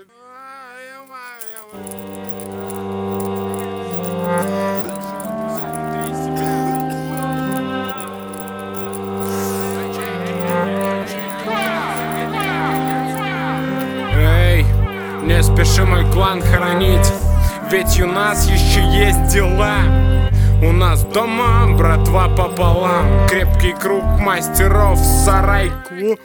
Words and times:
Эй, 0.00 0.06
не 15.22 15.42
спеши 15.42 15.84
мой 15.84 16.10
клан 16.10 16.40
хоронить 16.40 17.12
Ведь 17.70 18.00
у 18.00 18.06
нас 18.06 18.48
еще 18.48 18.80
есть 18.80 19.34
дела. 19.34 19.82
У 20.62 20.72
нас 20.72 21.04
дома 21.04 21.76
братва 21.76 22.28
пополам 22.28 23.28
Крепкий 23.28 23.74
круг 23.74 24.02
мастеров 24.18 24.98
в 24.98 25.24
сарайку. 25.24 26.16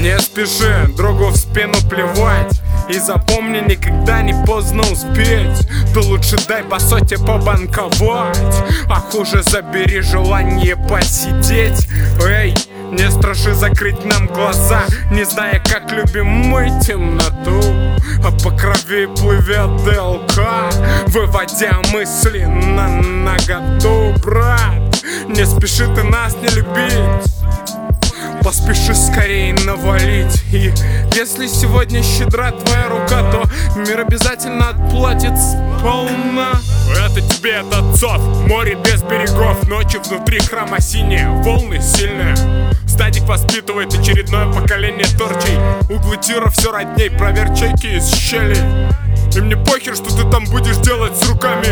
Не 0.00 0.18
спеши 0.18 0.88
другу 0.96 1.26
в 1.26 1.36
спину 1.36 1.74
плевать 1.90 2.62
и 2.88 2.98
запомни, 2.98 3.60
никогда 3.60 4.22
не 4.22 4.34
поздно 4.46 4.82
успеть. 4.90 5.66
Ты 5.92 6.00
лучше 6.00 6.36
дай 6.46 6.62
по 6.62 6.78
соте 6.78 7.18
побанковать. 7.18 8.64
А 8.88 9.00
хуже 9.00 9.42
забери 9.42 10.00
желание 10.00 10.76
посидеть. 10.76 11.88
Эй, 12.22 12.54
не 12.90 13.10
страши 13.10 13.54
закрыть 13.54 14.04
нам 14.04 14.26
глаза. 14.26 14.82
Не 15.10 15.24
зная, 15.24 15.60
как 15.60 15.90
любим 15.90 16.26
мы 16.26 16.70
темноту. 16.80 17.60
А 18.24 18.30
по 18.42 18.50
крови 18.50 19.06
плывет 19.06 19.84
ДЛК 19.84 20.40
Выводя 21.08 21.80
мысли 21.92 22.44
на 22.44 22.88
наготу, 22.88 24.14
брат. 24.22 25.04
Не 25.28 25.44
спеши 25.44 25.86
ты 25.94 26.02
нас 26.02 26.36
не 26.36 26.48
любить 26.48 27.35
Поспеши 28.66 28.94
скорее 28.96 29.54
навалить. 29.64 30.42
И 30.50 30.72
если 31.14 31.46
сегодня 31.46 32.02
щедра 32.02 32.50
твоя 32.50 32.88
рука 32.88 33.30
То 33.30 33.44
мир 33.78 34.00
обязательно 34.00 34.70
отплатит 34.70 35.38
сполна. 35.38 36.50
Это 37.04 37.20
тебе 37.20 37.58
от 37.58 37.72
отцов. 37.72 38.18
Море 38.48 38.74
без 38.74 39.02
берегов. 39.02 39.62
Ночью 39.68 40.02
внутри 40.02 40.40
храма 40.40 40.80
синие. 40.80 41.28
Волны 41.44 41.80
сильные. 41.80 42.34
Стадик 42.88 43.22
воспитывает 43.24 43.94
очередное 43.94 44.52
поколение 44.52 45.06
торчей. 45.16 45.58
Углы 45.88 46.16
тира 46.16 46.48
все 46.50 46.72
родней. 46.72 47.10
Проверь 47.10 47.54
чеки 47.54 47.98
из 47.98 48.12
щелей 48.12 48.58
И 49.36 49.40
мне 49.40 49.56
похер, 49.56 49.94
что 49.94 50.06
ты 50.06 50.28
там 50.28 50.44
будешь 50.46 50.78
делать 50.78 51.16
с 51.16 51.28
руками. 51.28 51.68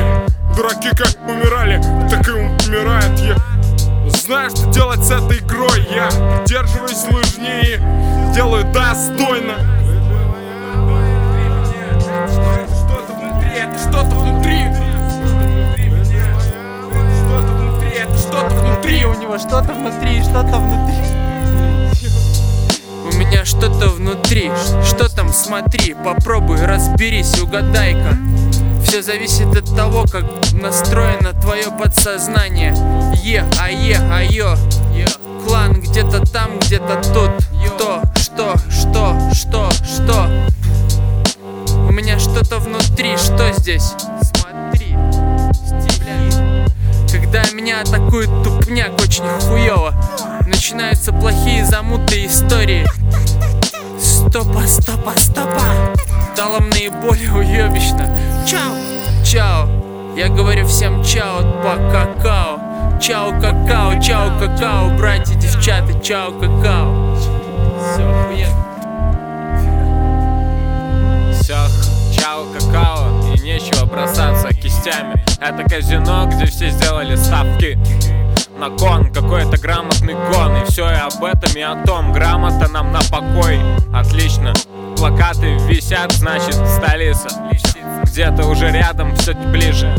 Дураки 0.56 0.90
как 0.90 1.28
умирали, 1.28 1.82
так 2.08 2.28
и 2.28 2.30
умирают. 2.30 3.18
Я 3.18 3.53
Знаю, 4.24 4.48
что 4.48 4.72
делать 4.72 5.04
с 5.04 5.10
этой 5.10 5.38
игрой? 5.38 5.86
Я 5.90 6.08
держиваюсь 6.46 7.04
лыжнее 7.12 7.78
Делаю 8.34 8.64
достойно. 8.72 9.52
Что-то 12.72 13.12
внутри, 13.12 13.50
это 13.50 13.78
что-то 13.78 14.16
внутри. 14.16 14.64
Что-то 17.12 17.52
внутри, 17.52 17.90
это 17.90 18.16
что-то 18.16 18.54
внутри. 18.54 19.04
У 19.04 19.14
него 19.20 19.36
что-то 19.36 19.74
внутри, 19.74 20.22
что-то 20.22 20.56
внутри. 20.56 20.94
У 23.04 23.16
меня 23.18 23.44
что-то 23.44 23.90
внутри, 23.90 24.50
что 24.88 25.14
там, 25.14 25.34
смотри, 25.34 25.94
попробуй, 26.02 26.64
разберись, 26.64 27.38
угадай-ка 27.42 28.16
Все 28.94 29.02
зависит 29.02 29.48
от 29.56 29.74
того, 29.74 30.04
как 30.04 30.24
настроено 30.52 31.32
твое 31.32 31.68
подсознание. 31.72 32.76
Е, 33.24 33.44
а 33.60 33.68
е, 33.68 33.98
а 33.98 34.22
ё. 34.22 34.56
Клан 35.44 35.80
где-то 35.80 36.24
там, 36.24 36.60
где-то 36.60 37.02
тут. 37.12 37.30
Кто, 37.74 38.02
что, 38.14 38.54
что, 38.70 39.18
что, 39.32 39.68
что. 39.84 40.30
У 41.88 41.90
меня 41.90 42.20
что-то 42.20 42.60
внутри, 42.60 43.16
что 43.16 43.52
здесь? 43.58 43.94
Смотри, 44.22 44.96
Когда 47.10 47.42
меня 47.50 47.80
атакует 47.80 48.30
тупняк 48.44 48.92
очень 49.02 49.24
хуёво. 49.40 49.92
Начинаются 50.46 51.12
плохие 51.12 51.66
замутые 51.66 52.28
истории. 52.28 52.86
Стопа, 53.98 54.62
стопа, 54.68 55.14
стопа 55.16 55.94
Дало 56.36 56.58
мне 56.58 56.90
боли 56.90 57.28
уебищно. 57.28 58.08
Чао, 58.44 58.74
чао. 59.24 59.68
Я 60.16 60.28
говорю 60.28 60.66
всем 60.66 61.04
чао 61.04 61.42
по 61.62 61.76
какао. 61.92 62.60
Чао, 63.00 63.30
какао, 63.40 64.00
чао, 64.00 64.38
какао 64.40 64.90
Братья, 64.98 65.34
девчата, 65.34 65.92
чао, 66.00 66.32
какао. 66.32 67.16
Все, 67.78 68.02
охуенно. 68.02 68.64
Всех 71.32 71.70
чао, 72.12 72.46
какао 72.52 73.32
и 73.32 73.40
нечего 73.40 73.86
бросаться 73.86 74.48
кистями. 74.48 75.24
Это 75.40 75.62
казино, 75.68 76.26
где 76.26 76.46
все 76.46 76.70
сделали 76.70 77.14
ставки. 77.14 77.78
На 78.58 78.70
кон, 78.70 79.12
какой-то 79.12 79.58
грамотный 79.58 80.14
гон 80.14 80.56
И 80.56 80.64
все 80.70 80.88
и 80.88 80.94
об 80.94 81.24
этом 81.24 81.56
и 81.56 81.60
о 81.60 81.82
том, 81.84 82.12
грамота 82.12 82.68
нам 82.68 82.92
на 82.92 83.00
покой. 83.10 83.60
Отлично, 83.92 84.52
плакаты 85.04 85.58
висят, 85.68 86.12
значит 86.12 86.54
столица. 86.54 87.28
Где-то 88.04 88.46
уже 88.46 88.70
рядом, 88.70 89.14
все 89.16 89.34
ближе. 89.34 89.94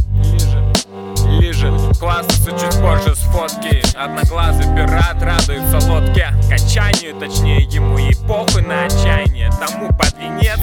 Лижет, 1.39 1.73
класса 1.99 2.51
чуть 2.51 2.81
позже 2.81 3.15
с 3.15 3.19
фотки 3.19 3.83
Одноглазый 3.95 4.65
пират 4.75 5.21
радуется 5.21 5.91
лодке. 5.91 6.29
Качанию, 6.49 7.15
точнее 7.19 7.61
ему 7.65 7.99
и 7.99 8.15
похуй 8.27 8.63
на 8.63 8.85
отчаяние. 8.85 9.51
Тому 9.51 9.89
под 9.89 10.15
венец 10.17 10.59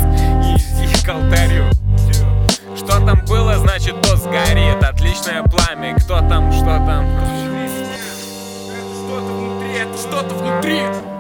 и 0.57 1.05
к 1.05 1.09
алтарю. 1.09 1.67
Что 2.77 2.99
там 3.07 3.25
было, 3.27 3.59
значит, 3.59 4.01
то 4.03 4.17
сгорит. 4.17 4.83
Отличное 4.83 5.45
пламя, 5.45 5.95
кто 5.95 6.19
там, 6.19 6.53
что 6.53 6.65
там? 6.65 7.07
Что-то 9.07 9.35
внутри, 9.35 9.73
это 9.79 9.97
что-то 9.97 10.35
внутри 10.35 11.12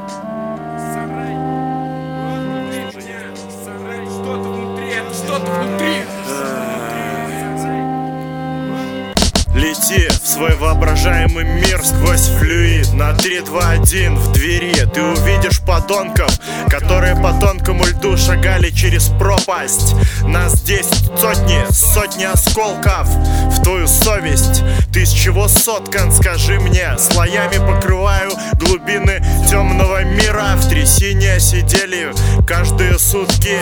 Лети 9.72 10.06
в 10.22 10.28
свой 10.28 10.55
воображаемый 10.56 11.44
мир 11.44 11.83
сквозь 11.83 12.28
флюид. 12.38 12.93
На 12.93 13.15
3, 13.15 13.41
2, 13.41 13.71
1 13.71 14.16
в 14.16 14.33
двери. 14.33 14.75
Ты 14.93 15.00
увидишь 15.00 15.60
подонков, 15.60 16.31
которые 16.69 17.16
по 17.16 17.33
тонкому 17.33 17.87
льду 17.87 18.19
шагали 18.19 18.69
через 18.69 19.05
пропасть. 19.05 19.94
Нас 20.27 20.56
здесь 20.56 20.88
сотни, 21.19 21.65
сотни 21.72 22.25
осколков 22.25 23.09
в 23.09 23.62
твою 23.62 23.88
совесть. 23.88 24.62
Ты 24.93 25.05
из 25.05 25.11
чего 25.11 25.49
соткан, 25.49 26.12
скажи 26.12 26.61
мне? 26.61 26.99
Слоями 26.99 27.56
покрываю 27.56 28.32
глубины 28.53 29.25
темного 29.49 30.05
мира. 30.05 30.53
В 30.56 30.69
трясине 30.69 31.41
сидели 31.41 32.12
каждые 32.47 32.99
сутки 32.99 33.56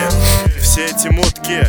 Все 0.71 0.85
эти 0.85 1.09
мутки 1.09 1.67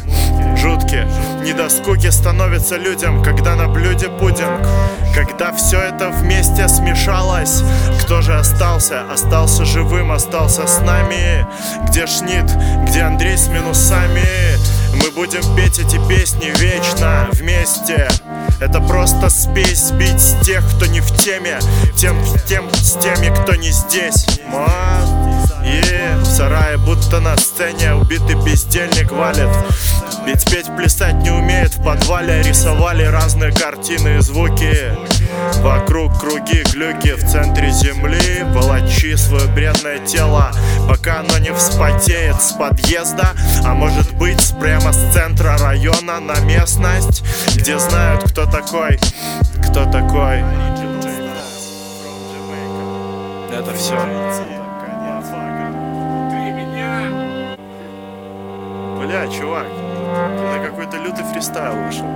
жуткие. 0.56 1.08
Не 1.42 1.54
до 1.54 1.68
скуки 1.70 2.08
становится 2.08 2.76
людям, 2.76 3.20
когда 3.24 3.56
на 3.56 3.66
блюде 3.66 4.08
пудинг. 4.08 4.64
Когда 5.12 5.52
все 5.52 5.80
это 5.80 6.10
вместе 6.10 6.68
смешалось. 6.68 7.64
Кто 8.04 8.22
же 8.22 8.32
остался? 8.32 9.02
Остался 9.12 9.64
живым, 9.64 10.12
остался 10.12 10.68
с 10.68 10.78
нами. 10.82 11.44
Где 11.88 12.06
Шнит? 12.06 12.48
Где 12.86 13.00
Андрей 13.00 13.36
с 13.36 13.48
минусами? 13.48 14.22
Мы 14.94 15.10
будем 15.10 15.42
петь 15.56 15.80
эти 15.80 15.98
песни 16.06 16.52
вечно 16.60 17.26
вместе. 17.32 18.08
Это 18.60 18.80
просто 18.80 19.30
спесь 19.30 19.88
сбить 19.88 20.20
с 20.20 20.36
тех, 20.44 20.64
кто 20.76 20.86
не 20.86 21.00
в 21.00 21.10
теме. 21.16 21.58
Тем, 21.96 22.16
тем 22.46 22.72
с 22.72 22.92
теми, 23.00 23.34
кто 23.34 23.56
не 23.56 23.72
здесь. 23.72 24.26
Ма, 24.46 25.31
и 25.64 25.82
в 26.20 26.24
сарае 26.24 26.76
будто 26.76 27.20
на 27.20 27.36
сцене 27.36 27.94
убитый 27.94 28.36
бездельник 28.36 29.10
валит. 29.10 29.48
Ведь 30.24 30.48
петь, 30.50 30.66
плясать 30.76 31.16
не 31.16 31.30
умеет 31.30 31.74
В 31.74 31.82
подвале 31.82 32.42
рисовали 32.42 33.04
разные 33.04 33.52
картины 33.52 34.18
и 34.18 34.20
звуки. 34.20 34.92
Вокруг 35.56 36.18
круги, 36.20 36.62
глюки 36.72 37.14
в 37.14 37.28
центре 37.28 37.70
земли 37.72 38.44
Волочи 38.52 39.16
свое 39.16 39.46
бредное 39.48 39.98
тело. 39.98 40.52
Пока 40.88 41.20
оно 41.20 41.38
не 41.38 41.52
вспотеет 41.52 42.40
с 42.40 42.52
подъезда 42.52 43.30
А 43.64 43.74
может 43.74 44.12
быть 44.14 44.54
прямо 44.60 44.92
с 44.92 45.12
центра 45.12 45.56
района 45.58 46.20
на 46.20 46.38
местность 46.40 47.24
Где 47.56 47.78
знают, 47.78 48.22
кто 48.30 48.46
такой, 48.46 48.98
кто 49.68 49.84
такой. 49.90 50.44
Это 53.50 53.74
все 53.76 54.61
Бля, 58.98 59.28
чувак, 59.28 59.66
ты 59.66 60.42
на 60.42 60.64
какой-то 60.64 60.96
лютый 60.98 61.24
фристайл 61.24 61.74
вышел 61.84 62.06